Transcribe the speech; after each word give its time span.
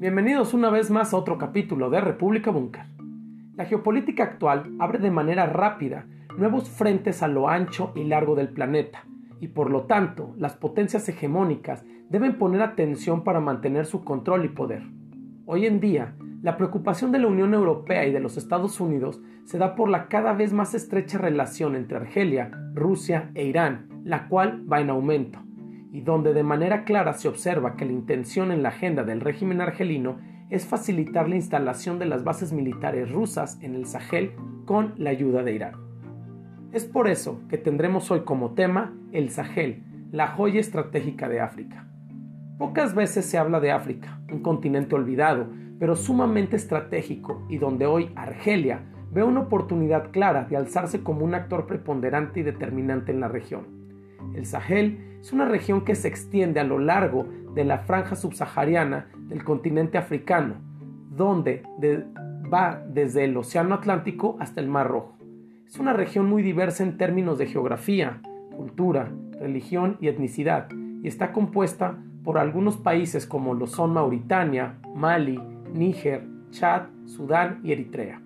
Bienvenidos 0.00 0.54
una 0.54 0.70
vez 0.70 0.90
más 0.90 1.12
a 1.12 1.18
otro 1.18 1.36
capítulo 1.36 1.90
de 1.90 2.00
República 2.00 2.50
Búnker. 2.50 2.86
La 3.54 3.66
geopolítica 3.66 4.22
actual 4.22 4.74
abre 4.78 4.98
de 4.98 5.10
manera 5.10 5.44
rápida 5.44 6.06
nuevos 6.38 6.70
frentes 6.70 7.22
a 7.22 7.28
lo 7.28 7.50
ancho 7.50 7.92
y 7.94 8.04
largo 8.04 8.34
del 8.34 8.48
planeta, 8.48 9.04
y 9.40 9.48
por 9.48 9.70
lo 9.70 9.82
tanto 9.82 10.32
las 10.38 10.56
potencias 10.56 11.06
hegemónicas 11.10 11.84
deben 12.08 12.38
poner 12.38 12.62
atención 12.62 13.24
para 13.24 13.40
mantener 13.40 13.84
su 13.84 14.02
control 14.02 14.46
y 14.46 14.48
poder. 14.48 14.84
Hoy 15.44 15.66
en 15.66 15.80
día, 15.80 16.14
la 16.40 16.56
preocupación 16.56 17.12
de 17.12 17.18
la 17.18 17.26
Unión 17.26 17.52
Europea 17.52 18.06
y 18.06 18.10
de 18.10 18.20
los 18.20 18.38
Estados 18.38 18.80
Unidos 18.80 19.20
se 19.44 19.58
da 19.58 19.74
por 19.74 19.90
la 19.90 20.08
cada 20.08 20.32
vez 20.32 20.54
más 20.54 20.72
estrecha 20.72 21.18
relación 21.18 21.76
entre 21.76 21.98
Argelia, 21.98 22.50
Rusia 22.72 23.32
e 23.34 23.44
Irán, 23.44 24.00
la 24.04 24.28
cual 24.28 24.64
va 24.66 24.80
en 24.80 24.88
aumento 24.88 25.40
y 25.92 26.02
donde 26.02 26.32
de 26.32 26.42
manera 26.42 26.84
clara 26.84 27.14
se 27.14 27.28
observa 27.28 27.76
que 27.76 27.84
la 27.84 27.92
intención 27.92 28.52
en 28.52 28.62
la 28.62 28.70
agenda 28.70 29.02
del 29.02 29.20
régimen 29.20 29.60
argelino 29.60 30.18
es 30.50 30.66
facilitar 30.66 31.28
la 31.28 31.36
instalación 31.36 31.98
de 31.98 32.06
las 32.06 32.24
bases 32.24 32.52
militares 32.52 33.10
rusas 33.10 33.58
en 33.62 33.74
el 33.74 33.86
Sahel 33.86 34.32
con 34.66 34.94
la 34.96 35.10
ayuda 35.10 35.42
de 35.42 35.54
Irán. 35.54 35.74
Es 36.72 36.84
por 36.84 37.08
eso 37.08 37.40
que 37.48 37.58
tendremos 37.58 38.10
hoy 38.10 38.20
como 38.20 38.54
tema 38.54 38.94
el 39.12 39.30
Sahel, 39.30 39.82
la 40.12 40.28
joya 40.28 40.60
estratégica 40.60 41.28
de 41.28 41.40
África. 41.40 41.86
Pocas 42.58 42.94
veces 42.94 43.24
se 43.24 43.38
habla 43.38 43.58
de 43.58 43.72
África, 43.72 44.20
un 44.30 44.42
continente 44.42 44.94
olvidado, 44.94 45.48
pero 45.78 45.96
sumamente 45.96 46.56
estratégico 46.56 47.44
y 47.48 47.58
donde 47.58 47.86
hoy 47.86 48.12
Argelia 48.14 48.84
ve 49.10 49.24
una 49.24 49.40
oportunidad 49.40 50.10
clara 50.10 50.44
de 50.44 50.56
alzarse 50.56 51.02
como 51.02 51.24
un 51.24 51.34
actor 51.34 51.66
preponderante 51.66 52.40
y 52.40 52.42
determinante 52.42 53.12
en 53.12 53.20
la 53.20 53.28
región. 53.28 53.79
El 54.34 54.46
Sahel 54.46 55.18
es 55.20 55.32
una 55.32 55.44
región 55.44 55.84
que 55.84 55.94
se 55.94 56.08
extiende 56.08 56.60
a 56.60 56.64
lo 56.64 56.78
largo 56.78 57.26
de 57.54 57.64
la 57.64 57.78
franja 57.78 58.16
subsahariana 58.16 59.08
del 59.28 59.44
continente 59.44 59.98
africano, 59.98 60.54
donde 61.10 61.62
va 62.52 62.82
desde 62.88 63.24
el 63.24 63.36
Océano 63.36 63.74
Atlántico 63.74 64.36
hasta 64.40 64.60
el 64.60 64.68
Mar 64.68 64.88
Rojo. 64.88 65.16
Es 65.66 65.78
una 65.78 65.92
región 65.92 66.28
muy 66.28 66.42
diversa 66.42 66.82
en 66.82 66.96
términos 66.96 67.38
de 67.38 67.46
geografía, 67.46 68.20
cultura, 68.56 69.10
religión 69.38 69.96
y 70.00 70.08
etnicidad, 70.08 70.68
y 71.02 71.08
está 71.08 71.32
compuesta 71.32 71.98
por 72.24 72.38
algunos 72.38 72.76
países 72.76 73.26
como 73.26 73.54
lo 73.54 73.66
son 73.66 73.92
Mauritania, 73.92 74.78
Mali, 74.94 75.40
Níger, 75.72 76.26
Chad, 76.50 76.82
Sudán 77.06 77.60
y 77.62 77.72
Eritrea. 77.72 78.20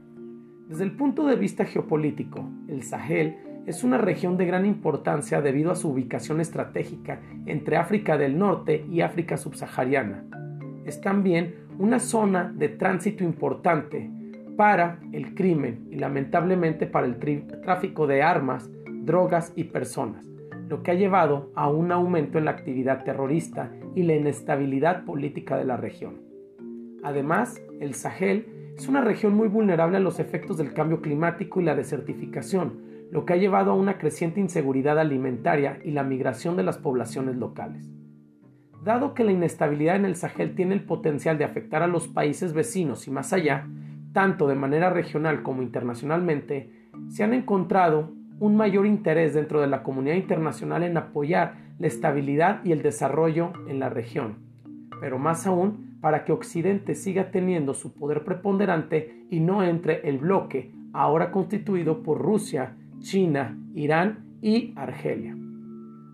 Desde 0.68 0.84
el 0.84 0.92
punto 0.92 1.26
de 1.26 1.36
vista 1.36 1.64
geopolítico, 1.64 2.48
el 2.68 2.82
Sahel 2.82 3.36
es 3.66 3.82
una 3.82 3.98
región 3.98 4.36
de 4.36 4.46
gran 4.46 4.66
importancia 4.66 5.40
debido 5.40 5.70
a 5.70 5.76
su 5.76 5.88
ubicación 5.88 6.40
estratégica 6.40 7.20
entre 7.46 7.76
África 7.76 8.18
del 8.18 8.38
Norte 8.38 8.84
y 8.90 9.00
África 9.00 9.36
subsahariana. 9.36 10.24
Es 10.84 11.00
también 11.00 11.54
una 11.78 11.98
zona 11.98 12.52
de 12.54 12.68
tránsito 12.68 13.24
importante 13.24 14.10
para 14.56 15.00
el 15.12 15.34
crimen 15.34 15.88
y 15.90 15.96
lamentablemente 15.96 16.86
para 16.86 17.06
el 17.06 17.16
tráfico 17.62 18.06
de 18.06 18.22
armas, 18.22 18.70
drogas 18.86 19.52
y 19.56 19.64
personas, 19.64 20.26
lo 20.68 20.82
que 20.82 20.90
ha 20.90 20.94
llevado 20.94 21.50
a 21.54 21.68
un 21.68 21.90
aumento 21.90 22.38
en 22.38 22.44
la 22.44 22.52
actividad 22.52 23.02
terrorista 23.04 23.72
y 23.94 24.02
la 24.02 24.14
inestabilidad 24.14 25.04
política 25.04 25.56
de 25.56 25.64
la 25.64 25.76
región. 25.76 26.20
Además, 27.02 27.60
el 27.80 27.94
Sahel 27.94 28.46
es 28.76 28.88
una 28.88 29.00
región 29.00 29.34
muy 29.34 29.48
vulnerable 29.48 29.96
a 29.96 30.00
los 30.00 30.20
efectos 30.20 30.56
del 30.56 30.72
cambio 30.72 31.00
climático 31.00 31.60
y 31.60 31.64
la 31.64 31.74
desertificación, 31.74 32.93
lo 33.10 33.24
que 33.24 33.32
ha 33.32 33.36
llevado 33.36 33.70
a 33.70 33.74
una 33.74 33.98
creciente 33.98 34.40
inseguridad 34.40 34.98
alimentaria 34.98 35.78
y 35.84 35.92
la 35.92 36.02
migración 36.02 36.56
de 36.56 36.62
las 36.62 36.78
poblaciones 36.78 37.36
locales. 37.36 37.90
Dado 38.82 39.14
que 39.14 39.24
la 39.24 39.32
inestabilidad 39.32 39.96
en 39.96 40.04
el 40.04 40.16
Sahel 40.16 40.54
tiene 40.54 40.74
el 40.74 40.84
potencial 40.84 41.38
de 41.38 41.44
afectar 41.44 41.82
a 41.82 41.86
los 41.86 42.08
países 42.08 42.52
vecinos 42.52 43.08
y 43.08 43.10
más 43.10 43.32
allá, 43.32 43.66
tanto 44.12 44.46
de 44.46 44.54
manera 44.54 44.90
regional 44.90 45.42
como 45.42 45.62
internacionalmente, 45.62 46.70
se 47.08 47.24
han 47.24 47.34
encontrado 47.34 48.12
un 48.40 48.56
mayor 48.56 48.86
interés 48.86 49.34
dentro 49.34 49.60
de 49.60 49.68
la 49.68 49.82
comunidad 49.82 50.16
internacional 50.16 50.82
en 50.82 50.96
apoyar 50.96 51.56
la 51.78 51.86
estabilidad 51.86 52.64
y 52.64 52.72
el 52.72 52.82
desarrollo 52.82 53.52
en 53.68 53.80
la 53.80 53.88
región, 53.88 54.38
pero 55.00 55.18
más 55.18 55.46
aún 55.46 55.98
para 56.00 56.24
que 56.24 56.32
Occidente 56.32 56.94
siga 56.94 57.30
teniendo 57.30 57.74
su 57.74 57.94
poder 57.94 58.24
preponderante 58.24 59.26
y 59.30 59.40
no 59.40 59.62
entre 59.62 60.06
el 60.08 60.18
bloque 60.18 60.72
ahora 60.92 61.30
constituido 61.30 62.02
por 62.02 62.20
Rusia, 62.20 62.76
China, 63.04 63.58
Irán 63.74 64.24
y 64.40 64.72
Argelia. 64.76 65.36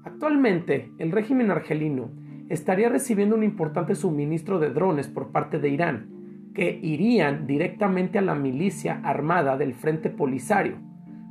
Actualmente, 0.05 0.91
el 0.99 1.13
régimen 1.13 1.53
argelino 1.53 2.11
estaría 2.49 2.89
recibiendo 2.89 3.37
un 3.37 3.45
importante 3.45 3.95
suministro 3.95 4.59
de 4.59 4.71
drones 4.71 5.07
por 5.07 5.31
parte 5.31 5.61
de 5.61 5.69
Irán, 5.69 6.09
que 6.53 6.81
irían 6.83 7.47
directamente 7.47 8.19
a 8.19 8.23
la 8.23 8.35
milicia 8.35 9.01
armada 9.05 9.57
del 9.57 9.75
Frente 9.75 10.11
Polisario, 10.11 10.79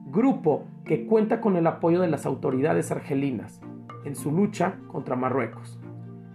grupo 0.06 0.66
que 0.86 1.06
cuenta 1.06 1.42
con 1.42 1.58
el 1.58 1.68
apoyo 1.68 2.00
de 2.00 2.08
las 2.08 2.26
autoridades 2.26 2.90
argelinas 2.90 3.60
en 4.06 4.16
su 4.16 4.32
lucha 4.32 4.76
contra 4.88 5.18
Marruecos. 5.18 5.78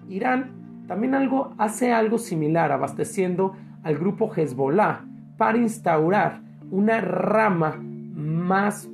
Irán 0.07 0.85
también 0.87 1.15
hace 1.57 1.93
algo 1.93 2.19
similar 2.19 2.73
abasteciendo 2.73 3.57
al 3.85 3.97
grupo 3.97 4.31
Hezbollah 4.31 5.07
para 5.39 5.57
instaurar 5.57 6.43
una 6.71 7.01
rama 7.01 7.81
más 8.15 8.91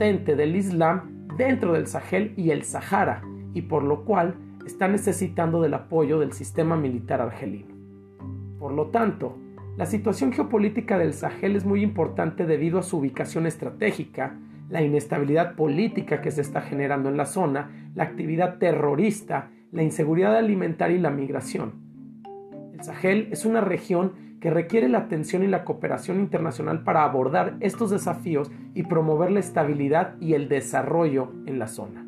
del 0.00 0.56
Islam 0.56 1.28
dentro 1.36 1.74
del 1.74 1.86
Sahel 1.86 2.32
y 2.34 2.52
el 2.52 2.62
Sahara, 2.62 3.22
y 3.52 3.60
por 3.60 3.82
lo 3.82 4.06
cual 4.06 4.34
está 4.64 4.88
necesitando 4.88 5.60
del 5.60 5.74
apoyo 5.74 6.18
del 6.18 6.32
sistema 6.32 6.74
militar 6.74 7.20
argelino. 7.20 7.74
Por 8.58 8.72
lo 8.72 8.86
tanto, 8.86 9.36
la 9.76 9.84
situación 9.84 10.32
geopolítica 10.32 10.96
del 10.96 11.12
Sahel 11.12 11.54
es 11.54 11.66
muy 11.66 11.82
importante 11.82 12.46
debido 12.46 12.78
a 12.78 12.82
su 12.82 12.96
ubicación 12.96 13.46
estratégica, 13.46 14.38
la 14.70 14.80
inestabilidad 14.80 15.54
política 15.54 16.22
que 16.22 16.30
se 16.30 16.40
está 16.40 16.62
generando 16.62 17.10
en 17.10 17.18
la 17.18 17.26
zona, 17.26 17.90
la 17.94 18.04
actividad 18.04 18.56
terrorista, 18.56 19.50
la 19.70 19.82
inseguridad 19.82 20.34
alimentaria 20.34 20.96
y 20.96 21.00
la 21.00 21.10
migración. 21.10 21.74
El 22.72 22.82
Sahel 22.82 23.28
es 23.32 23.44
una 23.44 23.60
región 23.60 24.12
que 24.40 24.50
requiere 24.50 24.88
la 24.88 24.98
atención 24.98 25.42
y 25.42 25.46
la 25.46 25.64
cooperación 25.64 26.18
internacional 26.18 26.82
para 26.82 27.04
abordar 27.04 27.56
estos 27.60 27.90
desafíos 27.90 28.50
y 28.74 28.84
promover 28.84 29.30
la 29.30 29.40
estabilidad 29.40 30.16
y 30.20 30.34
el 30.34 30.48
desarrollo 30.48 31.32
en 31.46 31.58
la 31.58 31.66
zona. 31.66 32.06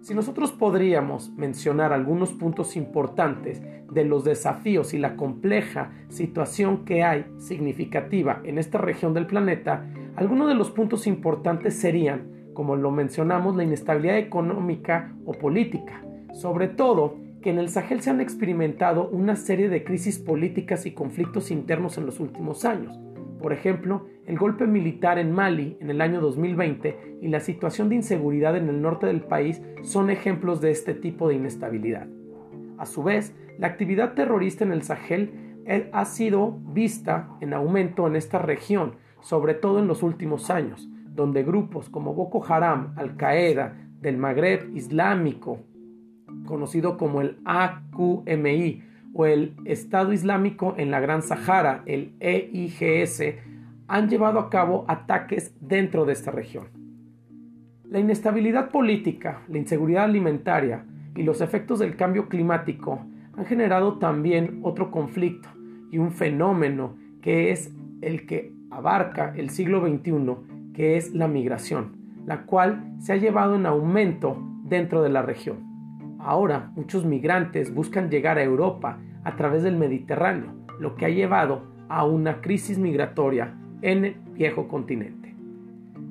Si 0.00 0.14
nosotros 0.14 0.52
podríamos 0.52 1.32
mencionar 1.36 1.92
algunos 1.92 2.32
puntos 2.32 2.76
importantes 2.76 3.60
de 3.92 4.04
los 4.04 4.24
desafíos 4.24 4.94
y 4.94 4.98
la 4.98 5.16
compleja 5.16 5.90
situación 6.08 6.84
que 6.84 7.02
hay 7.02 7.26
significativa 7.38 8.40
en 8.44 8.58
esta 8.58 8.78
región 8.78 9.12
del 9.12 9.26
planeta, 9.26 9.86
algunos 10.16 10.48
de 10.48 10.54
los 10.54 10.70
puntos 10.70 11.06
importantes 11.06 11.74
serían, 11.74 12.52
como 12.54 12.76
lo 12.76 12.90
mencionamos, 12.90 13.56
la 13.56 13.64
inestabilidad 13.64 14.18
económica 14.18 15.14
o 15.24 15.32
política, 15.32 16.02
sobre 16.32 16.68
todo 16.68 17.16
que 17.42 17.50
en 17.50 17.58
el 17.58 17.68
Sahel 17.68 18.00
se 18.00 18.10
han 18.10 18.20
experimentado 18.20 19.08
una 19.08 19.36
serie 19.36 19.68
de 19.68 19.84
crisis 19.84 20.18
políticas 20.18 20.86
y 20.86 20.92
conflictos 20.92 21.50
internos 21.50 21.98
en 21.98 22.06
los 22.06 22.20
últimos 22.20 22.64
años. 22.64 22.98
Por 23.40 23.52
ejemplo, 23.52 24.06
el 24.26 24.36
golpe 24.36 24.66
militar 24.66 25.18
en 25.18 25.32
Mali 25.32 25.76
en 25.80 25.90
el 25.90 26.00
año 26.00 26.20
2020 26.20 27.18
y 27.22 27.28
la 27.28 27.40
situación 27.40 27.88
de 27.88 27.96
inseguridad 27.96 28.56
en 28.56 28.68
el 28.68 28.82
norte 28.82 29.06
del 29.06 29.22
país 29.22 29.62
son 29.82 30.10
ejemplos 30.10 30.60
de 30.60 30.70
este 30.70 30.94
tipo 30.94 31.28
de 31.28 31.36
inestabilidad. 31.36 32.08
A 32.78 32.86
su 32.86 33.02
vez, 33.02 33.34
la 33.58 33.68
actividad 33.68 34.14
terrorista 34.14 34.64
en 34.64 34.72
el 34.72 34.82
Sahel 34.82 35.62
eh, 35.66 35.88
ha 35.92 36.04
sido 36.04 36.58
vista 36.72 37.28
en 37.40 37.54
aumento 37.54 38.06
en 38.06 38.16
esta 38.16 38.38
región, 38.38 38.96
sobre 39.20 39.54
todo 39.54 39.78
en 39.78 39.86
los 39.86 40.02
últimos 40.02 40.50
años, 40.50 40.88
donde 41.06 41.42
grupos 41.42 41.88
como 41.88 42.14
Boko 42.14 42.44
Haram, 42.44 42.94
Al 42.96 43.16
Qaeda, 43.16 43.76
del 44.00 44.16
Magreb 44.16 44.74
Islámico, 44.76 45.60
conocido 46.46 46.96
como 46.96 47.20
el 47.20 47.38
AQMI 47.44 48.82
o 49.14 49.26
el 49.26 49.54
Estado 49.64 50.12
Islámico 50.12 50.74
en 50.78 50.90
la 50.90 51.00
Gran 51.00 51.22
Sahara, 51.22 51.82
el 51.86 52.12
EIGS, 52.20 53.22
han 53.88 54.08
llevado 54.08 54.38
a 54.38 54.50
cabo 54.50 54.84
ataques 54.88 55.54
dentro 55.60 56.04
de 56.04 56.12
esta 56.12 56.30
región. 56.30 56.68
La 57.84 57.98
inestabilidad 57.98 58.70
política, 58.70 59.42
la 59.48 59.58
inseguridad 59.58 60.04
alimentaria 60.04 60.84
y 61.16 61.22
los 61.22 61.40
efectos 61.40 61.78
del 61.78 61.96
cambio 61.96 62.28
climático 62.28 63.00
han 63.36 63.46
generado 63.46 63.98
también 63.98 64.60
otro 64.62 64.90
conflicto 64.90 65.48
y 65.90 65.98
un 65.98 66.12
fenómeno 66.12 66.96
que 67.22 67.50
es 67.50 67.72
el 68.02 68.26
que 68.26 68.52
abarca 68.70 69.32
el 69.36 69.50
siglo 69.50 69.80
XXI, 69.80 70.72
que 70.74 70.96
es 70.96 71.14
la 71.14 71.28
migración, 71.28 71.96
la 72.26 72.44
cual 72.44 72.94
se 73.00 73.14
ha 73.14 73.16
llevado 73.16 73.56
en 73.56 73.64
aumento 73.64 74.36
dentro 74.64 75.02
de 75.02 75.08
la 75.08 75.22
región. 75.22 75.67
Ahora 76.18 76.72
muchos 76.74 77.04
migrantes 77.04 77.72
buscan 77.72 78.10
llegar 78.10 78.38
a 78.38 78.42
Europa 78.42 78.98
a 79.24 79.36
través 79.36 79.62
del 79.62 79.76
Mediterráneo, 79.76 80.52
lo 80.80 80.96
que 80.96 81.06
ha 81.06 81.10
llevado 81.10 81.62
a 81.88 82.04
una 82.04 82.40
crisis 82.40 82.78
migratoria 82.78 83.54
en 83.82 84.04
el 84.04 84.16
viejo 84.34 84.68
continente. 84.68 85.34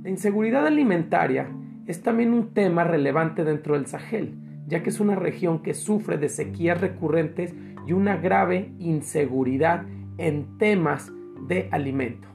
La 0.03 0.09
inseguridad 0.09 0.65
alimentaria 0.65 1.49
es 1.85 2.01
también 2.01 2.33
un 2.33 2.53
tema 2.53 2.83
relevante 2.83 3.43
dentro 3.43 3.75
del 3.75 3.87
Sahel, 3.87 4.35
ya 4.67 4.83
que 4.83 4.89
es 4.89 4.99
una 4.99 5.15
región 5.15 5.61
que 5.61 5.73
sufre 5.73 6.17
de 6.17 6.29
sequías 6.29 6.79
recurrentes 6.79 7.53
y 7.85 7.93
una 7.93 8.17
grave 8.17 8.71
inseguridad 8.79 9.85
en 10.17 10.57
temas 10.57 11.11
de 11.47 11.69
alimento, 11.71 12.27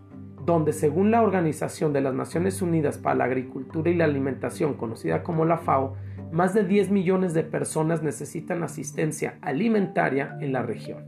donde 0.44 0.72
según 0.72 1.10
la 1.10 1.22
Organización 1.22 1.92
de 1.92 2.00
las 2.00 2.14
Naciones 2.14 2.62
Unidas 2.62 2.96
para 2.98 3.16
la 3.16 3.24
Agricultura 3.24 3.90
y 3.90 3.94
la 3.94 4.04
Alimentación, 4.04 4.74
conocida 4.74 5.22
como 5.22 5.44
la 5.44 5.58
FAO, 5.58 5.96
más 6.32 6.54
de 6.54 6.64
10 6.64 6.90
millones 6.90 7.34
de 7.34 7.42
personas 7.42 8.02
necesitan 8.02 8.62
asistencia 8.62 9.38
alimentaria 9.42 10.38
en 10.40 10.52
la 10.52 10.62
región. 10.62 11.04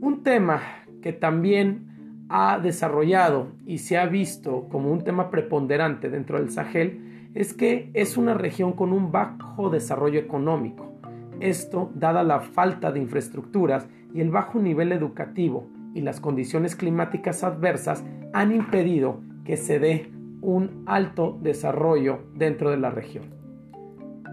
Un 0.00 0.22
tema 0.24 0.60
que 1.00 1.12
también 1.12 2.26
ha 2.28 2.58
desarrollado 2.58 3.52
y 3.64 3.78
se 3.78 3.96
ha 3.96 4.06
visto 4.06 4.68
como 4.70 4.90
un 4.90 5.04
tema 5.04 5.30
preponderante 5.30 6.10
dentro 6.10 6.38
del 6.38 6.50
Sahel 6.50 7.30
es 7.34 7.54
que 7.54 7.90
es 7.94 8.16
una 8.16 8.34
región 8.34 8.72
con 8.72 8.92
un 8.92 9.12
bajo 9.12 9.70
desarrollo 9.70 10.18
económico. 10.18 10.92
Esto, 11.38 11.92
dada 11.94 12.24
la 12.24 12.40
falta 12.40 12.90
de 12.90 12.98
infraestructuras 12.98 13.86
y 14.12 14.20
el 14.20 14.30
bajo 14.30 14.58
nivel 14.58 14.90
educativo 14.90 15.68
y 15.94 16.00
las 16.00 16.18
condiciones 16.18 16.74
climáticas 16.74 17.44
adversas, 17.44 18.04
han 18.32 18.52
impedido 18.52 19.20
que 19.44 19.56
se 19.56 19.78
dé 19.78 20.10
un 20.40 20.82
alto 20.86 21.38
desarrollo 21.40 22.18
dentro 22.34 22.70
de 22.70 22.78
la 22.78 22.90
región. 22.90 23.35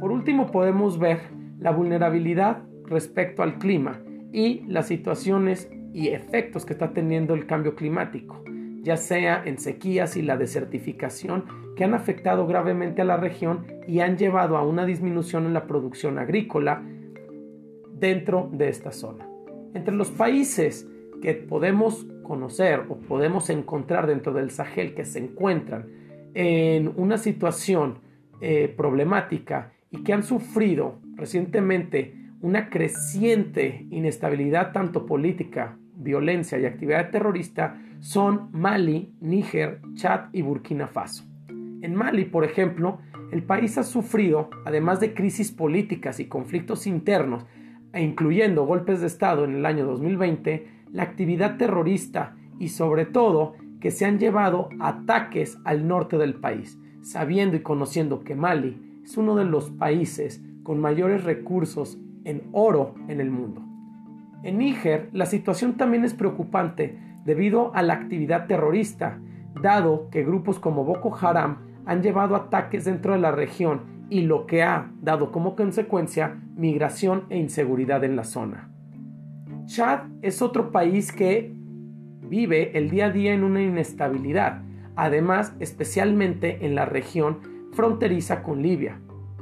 Por 0.03 0.11
último, 0.11 0.51
podemos 0.51 0.99
ver 0.99 1.21
la 1.61 1.71
vulnerabilidad 1.71 2.63
respecto 2.83 3.41
al 3.41 3.57
clima 3.57 4.01
y 4.33 4.59
las 4.67 4.87
situaciones 4.87 5.71
y 5.93 6.09
efectos 6.09 6.65
que 6.65 6.73
está 6.73 6.91
teniendo 6.91 7.33
el 7.33 7.45
cambio 7.45 7.73
climático, 7.73 8.43
ya 8.81 8.97
sea 8.97 9.41
en 9.45 9.57
sequías 9.57 10.17
y 10.17 10.21
la 10.21 10.35
desertificación 10.35 11.45
que 11.77 11.85
han 11.85 11.93
afectado 11.93 12.45
gravemente 12.45 13.01
a 13.01 13.05
la 13.05 13.15
región 13.15 13.65
y 13.87 14.01
han 14.01 14.17
llevado 14.17 14.57
a 14.57 14.67
una 14.67 14.85
disminución 14.85 15.45
en 15.45 15.53
la 15.53 15.67
producción 15.67 16.19
agrícola 16.19 16.83
dentro 17.93 18.49
de 18.51 18.67
esta 18.67 18.91
zona. 18.91 19.25
Entre 19.73 19.95
los 19.95 20.11
países 20.11 20.85
que 21.21 21.33
podemos 21.33 22.05
conocer 22.23 22.87
o 22.89 22.97
podemos 22.97 23.49
encontrar 23.49 24.07
dentro 24.07 24.33
del 24.33 24.51
Sahel 24.51 24.95
que 24.95 25.05
se 25.05 25.19
encuentran 25.19 25.87
en 26.33 26.91
una 26.97 27.17
situación 27.17 27.99
eh, 28.41 28.67
problemática 28.67 29.71
y 29.93 30.03
que 30.03 30.11
han 30.11 30.23
sufrido 30.23 30.99
recientemente 31.15 32.15
una 32.41 32.69
creciente 32.69 33.85
inestabilidad 33.91 34.73
tanto 34.73 35.05
política, 35.05 35.77
violencia 35.95 36.59
y 36.59 36.65
actividad 36.65 37.11
terrorista 37.11 37.79
son 37.99 38.49
Mali, 38.51 39.13
Níger, 39.21 39.79
Chad 39.93 40.25
y 40.33 40.41
Burkina 40.41 40.87
Faso. 40.87 41.23
En 41.47 41.95
Mali, 41.95 42.25
por 42.25 42.43
ejemplo, 42.43 42.99
el 43.31 43.43
país 43.43 43.77
ha 43.77 43.83
sufrido, 43.83 44.49
además 44.65 44.99
de 44.99 45.13
crisis 45.13 45.51
políticas 45.51 46.19
y 46.19 46.25
conflictos 46.25 46.87
internos, 46.87 47.45
e 47.93 48.01
incluyendo 48.01 48.65
golpes 48.65 48.99
de 48.99 49.07
Estado 49.07 49.45
en 49.45 49.55
el 49.55 49.65
año 49.65 49.85
2020, 49.85 50.67
la 50.91 51.03
actividad 51.03 51.57
terrorista 51.57 52.35
y 52.59 52.69
sobre 52.69 53.05
todo 53.05 53.53
que 53.79 53.91
se 53.91 54.05
han 54.05 54.17
llevado 54.17 54.69
ataques 54.79 55.59
al 55.65 55.87
norte 55.87 56.17
del 56.17 56.33
país, 56.33 56.79
sabiendo 57.01 57.55
y 57.55 57.61
conociendo 57.61 58.23
que 58.23 58.35
Mali 58.35 58.92
es 59.03 59.17
uno 59.17 59.35
de 59.35 59.45
los 59.45 59.69
países 59.71 60.41
con 60.63 60.79
mayores 60.79 61.23
recursos 61.23 61.97
en 62.23 62.43
oro 62.51 62.95
en 63.07 63.19
el 63.19 63.29
mundo. 63.29 63.61
En 64.43 64.57
Níger, 64.57 65.09
la 65.13 65.25
situación 65.25 65.77
también 65.77 66.03
es 66.03 66.13
preocupante 66.13 66.99
debido 67.25 67.73
a 67.75 67.81
la 67.81 67.93
actividad 67.93 68.47
terrorista, 68.47 69.19
dado 69.61 70.09
que 70.09 70.23
grupos 70.23 70.59
como 70.59 70.83
Boko 70.83 71.15
Haram 71.15 71.57
han 71.85 72.01
llevado 72.01 72.35
ataques 72.35 72.85
dentro 72.85 73.13
de 73.13 73.19
la 73.19 73.31
región 73.31 74.05
y 74.09 74.21
lo 74.21 74.45
que 74.45 74.63
ha 74.63 74.91
dado 75.01 75.31
como 75.31 75.55
consecuencia 75.55 76.39
migración 76.55 77.23
e 77.29 77.37
inseguridad 77.37 78.03
en 78.03 78.15
la 78.15 78.23
zona. 78.23 78.69
Chad 79.65 80.01
es 80.21 80.41
otro 80.41 80.71
país 80.71 81.11
que 81.11 81.53
vive 82.21 82.77
el 82.77 82.89
día 82.89 83.05
a 83.05 83.11
día 83.11 83.33
en 83.33 83.43
una 83.43 83.61
inestabilidad, 83.61 84.61
además 84.95 85.55
especialmente 85.59 86.65
en 86.65 86.75
la 86.75 86.85
región 86.85 87.52
fronteriza 87.73 88.43
con 88.43 88.61
Libia, 88.61 88.99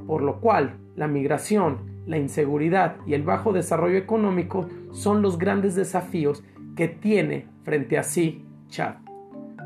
por 0.08 0.22
lo 0.22 0.40
cual 0.40 0.78
la 0.96 1.08
migración, 1.08 1.80
la 2.06 2.18
inseguridad 2.18 2.98
y 3.06 3.14
el 3.14 3.24
bajo 3.24 3.54
desarrollo 3.54 3.98
económico 3.98 4.68
son 4.92 5.22
los 5.22 5.38
grandes 5.38 5.76
desafíos 5.76 6.44
que 6.76 6.88
tiene 6.88 7.48
frente 7.64 7.98
a 7.98 8.04
sí 8.04 8.46
Chad. 8.68 8.96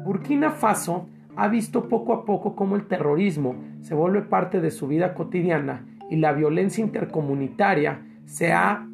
Burkina 0.04 0.52
Faso 0.52 1.08
ha 1.36 1.48
visto 1.48 1.90
poco 1.90 2.14
a 2.14 2.26
poco 2.26 2.56
cómo 2.56 2.76
el 2.76 2.88
terrorismo 2.88 3.56
se 3.82 3.96
vuelve 3.96 4.22
parte 4.22 4.62
de 4.62 4.72
su 4.72 4.88
vida 4.88 5.14
cotidiana 5.14 5.86
y 6.10 6.18
la 6.18 6.34
violencia 6.34 6.84
intercomunitaria 6.84 8.02
se 8.26 8.52
ha 8.52 8.88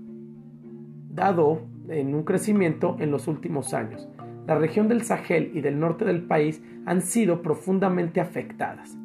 dado 1.10 1.62
en 1.90 2.16
un 2.16 2.24
crecimiento 2.24 2.96
en 3.00 3.12
los 3.12 3.28
últimos 3.28 3.74
años. 3.74 4.08
La 4.48 4.58
región 4.58 4.88
del 4.88 5.04
Sahel 5.04 5.52
y 5.54 5.62
del 5.62 5.80
norte 5.80 6.06
del 6.06 6.24
país 6.24 6.64
han 6.86 7.02
sido 7.02 7.42
profundamente 7.42 8.22
afectadas. 8.22 9.01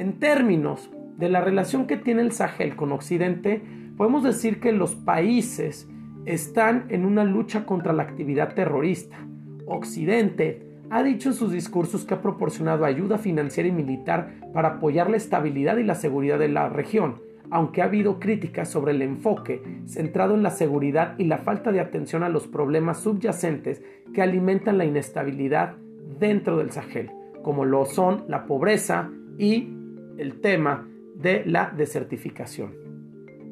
En 0.00 0.18
términos 0.18 0.88
de 1.18 1.28
la 1.28 1.42
relación 1.42 1.86
que 1.86 1.98
tiene 1.98 2.22
el 2.22 2.32
Sahel 2.32 2.74
con 2.74 2.90
Occidente, 2.90 3.60
podemos 3.98 4.24
decir 4.24 4.58
que 4.58 4.72
los 4.72 4.94
países 4.94 5.90
están 6.24 6.86
en 6.88 7.04
una 7.04 7.22
lucha 7.24 7.66
contra 7.66 7.92
la 7.92 8.04
actividad 8.04 8.54
terrorista. 8.54 9.18
Occidente 9.66 10.66
ha 10.88 11.02
dicho 11.02 11.28
en 11.28 11.34
sus 11.34 11.52
discursos 11.52 12.06
que 12.06 12.14
ha 12.14 12.22
proporcionado 12.22 12.86
ayuda 12.86 13.18
financiera 13.18 13.68
y 13.68 13.72
militar 13.72 14.36
para 14.54 14.68
apoyar 14.68 15.10
la 15.10 15.18
estabilidad 15.18 15.76
y 15.76 15.82
la 15.82 15.94
seguridad 15.94 16.38
de 16.38 16.48
la 16.48 16.70
región, 16.70 17.20
aunque 17.50 17.82
ha 17.82 17.84
habido 17.84 18.18
críticas 18.18 18.70
sobre 18.70 18.92
el 18.92 19.02
enfoque 19.02 19.82
centrado 19.84 20.34
en 20.34 20.42
la 20.42 20.50
seguridad 20.50 21.14
y 21.18 21.24
la 21.24 21.36
falta 21.36 21.72
de 21.72 21.80
atención 21.80 22.22
a 22.22 22.30
los 22.30 22.46
problemas 22.46 23.00
subyacentes 23.00 23.82
que 24.14 24.22
alimentan 24.22 24.78
la 24.78 24.86
inestabilidad 24.86 25.74
dentro 26.18 26.56
del 26.56 26.70
Sahel, 26.70 27.10
como 27.42 27.66
lo 27.66 27.84
son 27.84 28.24
la 28.28 28.46
pobreza 28.46 29.10
y 29.36 29.76
el 30.20 30.40
tema 30.40 30.86
de 31.16 31.44
la 31.46 31.72
desertificación. 31.74 32.74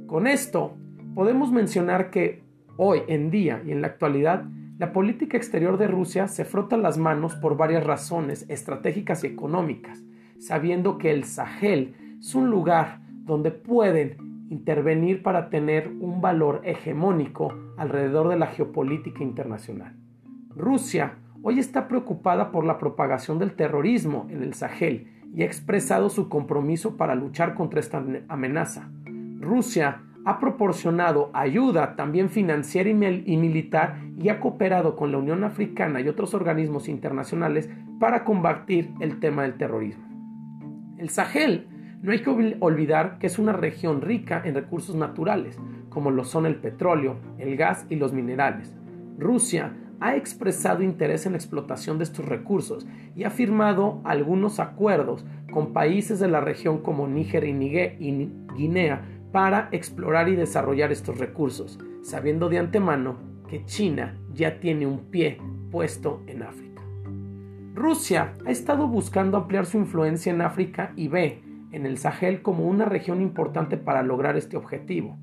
Con 0.07 0.27
esto, 0.27 0.77
podemos 1.15 1.51
mencionar 1.51 2.11
que 2.11 2.43
hoy 2.77 3.03
en 3.09 3.31
día 3.31 3.63
y 3.67 3.73
en 3.73 3.81
la 3.81 3.89
actualidad, 3.89 4.45
la 4.79 4.93
política 4.93 5.37
exterior 5.37 5.79
de 5.79 5.89
Rusia 5.89 6.29
se 6.29 6.45
frota 6.45 6.77
las 6.77 6.99
manos 6.99 7.35
por 7.35 7.57
varias 7.57 7.85
razones 7.85 8.45
estratégicas 8.49 9.25
y 9.25 9.29
económicas, 9.29 10.05
sabiendo 10.39 10.99
que 10.99 11.11
el 11.11 11.25
Sahel 11.25 11.95
es 12.21 12.35
un 12.35 12.51
lugar 12.51 13.01
donde 13.25 13.51
pueden 13.51 14.47
intervenir 14.51 15.23
para 15.23 15.51
tener 15.51 15.89
un 15.89 16.21
valor 16.21 16.61
hegemónico 16.65 17.53
alrededor 17.77 18.29
de 18.29 18.37
la 18.37 18.47
geopolítica 18.47 19.23
internacional. 19.23 19.97
Rusia 20.55 21.19
hoy 21.43 21.59
está 21.59 21.89
preocupada 21.89 22.51
por 22.51 22.65
la 22.65 22.79
propagación 22.79 23.39
del 23.39 23.55
terrorismo 23.55 24.27
en 24.31 24.43
el 24.43 24.55
Sahel 24.55 25.18
y 25.35 25.43
ha 25.43 25.47
expresado 25.47 26.11
su 26.11 26.29
compromiso 26.29 26.97
para 26.97 27.15
luchar 27.15 27.55
contra 27.55 27.81
esta 27.81 28.05
amenaza. 28.29 28.91
Rusia 29.41 30.03
ha 30.25 30.41
proporcionado 30.41 31.31
ayuda 31.33 31.97
también 31.97 32.29
financiera 32.29 32.91
y, 32.91 32.95
militar 32.95 33.97
y 34.19 34.29
ha 34.29 34.41
cooperado 34.41 34.95
con 34.95 35.11
la 35.11 35.19
Unión 35.19 35.45
Africana 35.45 36.01
y 36.01 36.09
otros 36.09 36.35
organismos 36.35 36.89
internacionales 36.89 37.71
para 37.99 38.25
combatir 38.25 38.91
el 39.01 39.21
tema 39.21 39.43
del 39.43 39.57
terrorismo. 39.57 40.05
El 40.99 41.09
Sahel 41.09 41.67
no 42.03 42.13
hay 42.13 42.21
que 42.21 42.57
olvidar 42.61 43.19
que 43.19 43.27
es 43.27 43.39
una 43.39 43.53
región 43.53 44.03
rica 44.03 44.43
en 44.45 44.55
recursos 44.55 44.97
naturales, 44.97 45.59
como 45.89 46.11
lo 46.11 46.25
son 46.25 46.47
el 46.47 46.57
petróleo, 46.57 47.17
el 47.39 47.57
gas 47.57 47.87
y 47.89 47.97
los 47.97 48.13
minerales. 48.13 48.75
Rusia 49.19 49.73
ha 50.01 50.17
expresado 50.17 50.83
interés 50.83 51.27
en 51.27 51.33
la 51.33 51.39
explotación 51.39 51.99
de 51.99 52.05
estos 52.05 52.25
recursos 52.25 52.87
y 53.17 53.25
ha 53.25 53.31
firmado 53.31 54.01
algunos 54.05 54.61
acuerdos 54.61 55.25
con 55.51 55.73
países 55.73 56.21
de 56.21 56.29
la 56.29 56.41
región 56.41 56.79
como 56.83 57.09
Níger 57.09 57.45
y 57.45 58.31
Guinea 58.55 59.03
para 59.33 59.69
explorar 59.73 60.29
y 60.29 60.37
desarrollar 60.37 60.93
estos 60.93 61.19
recursos, 61.19 61.79
sabiendo 62.03 62.49
de 62.49 62.59
antemano 62.59 63.17
que 63.49 63.65
China 63.65 64.17
ya 64.33 64.61
tiene 64.61 64.87
un 64.87 65.11
pie 65.11 65.39
puesto 65.71 66.23
en 66.27 66.43
África. 66.43 66.83
Rusia 67.75 68.35
ha 68.47 68.51
estado 68.51 68.89
buscando 68.89 69.37
ampliar 69.37 69.67
su 69.67 69.79
influencia 69.79 70.33
en 70.33 70.41
África 70.41 70.93
y 70.97 71.09
ve 71.09 71.43
en 71.71 71.87
el 71.87 71.99
Sahel 71.99 72.43
como 72.43 72.67
una 72.67 72.85
región 72.85 73.21
importante 73.21 73.77
para 73.77 74.03
lograr 74.03 74.37
este 74.37 74.57
objetivo. 74.57 75.19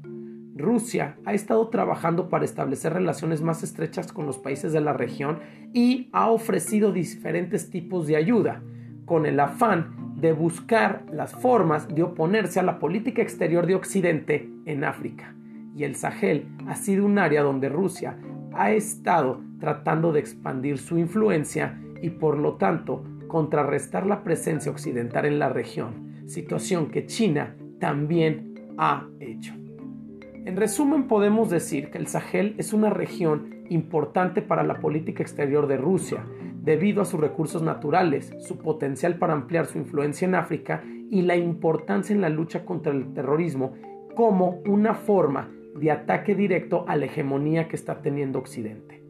Rusia 0.56 1.18
ha 1.26 1.34
estado 1.34 1.68
trabajando 1.68 2.30
para 2.30 2.46
establecer 2.46 2.94
relaciones 2.94 3.42
más 3.42 3.62
estrechas 3.62 4.14
con 4.14 4.26
los 4.26 4.38
países 4.38 4.72
de 4.72 4.80
la 4.80 4.94
región 4.94 5.40
y 5.74 6.10
ha 6.14 6.30
ofrecido 6.30 6.94
diferentes 6.94 7.70
tipos 7.70 8.08
de 8.08 8.16
ayuda, 8.16 8.62
con 9.06 9.26
el 9.26 9.40
afán 9.40 10.16
de 10.16 10.32
buscar 10.32 11.04
las 11.12 11.34
formas 11.34 11.94
de 11.94 12.04
oponerse 12.04 12.60
a 12.60 12.64
la 12.64 12.80
política 12.80 13.22
exterior 13.22 13.68
de 13.68 13.76
Occidente 13.76 14.50
en 14.66 14.86
África. 14.86 15.36
Y 15.76 15.84
el 15.84 15.96
Sahel 15.96 16.48
ha 16.68 16.76
sido 16.76 17.06
un 17.06 17.20
área 17.20 17.44
donde 17.44 17.68
Rusia 17.68 18.18
ha 18.54 18.72
estado 18.72 19.42
tratando 19.60 20.14
de 20.14 20.22
expandir 20.22 20.78
su 20.78 20.98
influencia 20.98 21.78
y 22.02 22.12
por 22.12 22.38
lo 22.38 22.54
tanto 22.54 23.04
contrarrestar 23.28 24.06
la 24.06 24.24
presencia 24.24 24.72
occidental 24.72 25.26
en 25.26 25.38
la 25.38 25.50
región, 25.50 26.24
situación 26.28 26.88
que 26.92 27.06
China 27.06 27.58
también 27.80 28.54
ha 28.78 29.06
hecho. 29.20 29.65
En 30.46 30.58
resumen, 30.58 31.08
podemos 31.08 31.50
decir 31.50 31.90
que 31.90 31.98
el 31.98 32.06
Sahel 32.06 32.54
es 32.60 32.72
una 32.72 32.92
región 32.92 33.66
importante 33.70 34.44
para 34.44 34.62
la 34.62 34.80
política 34.80 35.24
exterior 35.24 35.66
de 35.66 35.78
Rusia, 35.78 36.24
debido 36.62 37.02
a 37.02 37.06
sus 37.06 37.20
recursos 37.20 37.64
naturales, 37.64 38.32
su 38.40 38.60
potencial 38.60 39.18
para 39.18 39.34
ampliar 39.34 39.66
su 39.66 39.80
influencia 39.80 40.28
en 40.28 40.36
África 40.36 40.84
y 41.10 41.24
la 41.24 41.36
importancia 41.36 42.14
en 42.14 42.22
la 42.22 42.30
lucha 42.30 42.64
contra 42.64 42.94
el 42.94 43.12
terrorismo 43.16 43.74
como 44.16 44.62
una 44.68 44.94
forma 44.94 45.50
de 45.80 45.90
ataque 45.90 46.36
directo 46.36 46.86
a 46.88 46.96
la 46.96 47.06
hegemonía 47.06 47.68
que 47.68 47.76
está 47.76 48.04
teniendo 48.04 48.38
Occidente. 48.38 49.04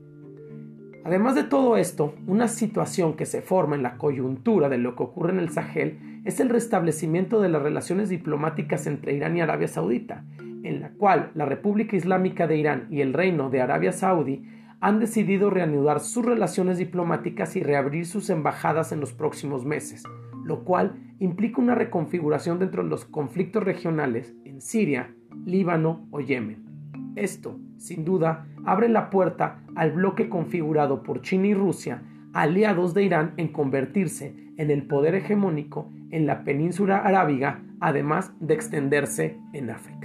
Además 1.04 1.36
de 1.36 1.44
todo 1.44 1.76
esto, 1.76 2.16
una 2.28 2.48
situación 2.48 3.14
que 3.14 3.26
se 3.26 3.42
forma 3.42 3.76
en 3.76 3.84
la 3.84 3.98
coyuntura 3.98 4.70
de 4.70 4.78
lo 4.78 4.96
que 4.96 5.04
ocurre 5.04 5.34
en 5.34 5.40
el 5.40 5.50
Sahel 5.50 6.22
es 6.24 6.40
el 6.40 6.48
restablecimiento 6.48 7.42
de 7.42 7.50
las 7.50 7.62
relaciones 7.62 8.08
diplomáticas 8.08 8.88
entre 8.88 9.14
Irán 9.14 9.36
y 9.36 9.42
Arabia 9.42 9.68
Saudita, 9.68 10.24
en 10.66 10.82
la 10.82 10.90
cual 10.90 11.32
la 11.36 11.46
República 11.46 11.96
Islámica 11.96 12.48
de 12.48 12.58
Irán 12.58 12.88
y 12.90 13.02
el 13.02 13.14
Reino 13.14 13.50
de 13.50 13.62
Arabia 13.62 13.92
Saudí 13.92 14.44
han 14.82 15.00
decidido 15.00 15.50
reanudar 15.50 16.00
sus 16.00 16.26
relaciones 16.26 16.80
diplomáticas 16.80 17.56
y 17.56 17.64
reabrir 17.64 18.06
sus 18.06 18.30
embajadas 18.30 18.92
en 18.92 19.00
los 19.00 19.14
próximos 19.14 19.64
meses, 19.64 20.04
lo 20.44 20.64
cual 20.64 20.96
implica 21.20 21.62
una 21.62 21.76
reconfiguración 21.76 22.60
dentro 22.60 22.84
de 22.84 22.90
los 22.90 23.06
conflictos 23.06 23.64
regionales 23.64 24.36
en 24.44 24.60
Siria, 24.60 25.14
Líbano 25.46 26.08
o 26.12 26.20
Yemen. 26.20 26.66
Esto, 27.16 27.60
sin 27.78 28.04
duda, 28.04 28.48
abre 28.66 28.90
la 28.90 29.10
puerta 29.10 29.62
al 29.76 29.92
bloque 29.92 30.30
configurado 30.30 31.04
por 31.04 31.22
China 31.22 31.48
y 31.48 31.54
Rusia, 31.54 32.02
aliados 32.34 32.94
de 32.94 33.04
Irán 33.04 33.34
en 33.38 33.50
convertirse 33.50 34.36
en 34.58 34.72
el 34.72 34.88
poder 34.88 35.16
hegemónico 35.16 35.92
en 36.10 36.26
la 36.26 36.44
península 36.44 36.98
arábiga, 36.98 37.62
además 37.80 38.34
de 38.40 38.54
extenderse 38.56 39.38
en 39.54 39.70
África. 39.70 40.05